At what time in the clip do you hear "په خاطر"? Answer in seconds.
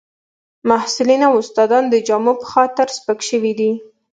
2.41-2.87